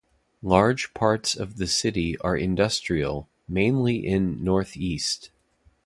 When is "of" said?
1.35-1.57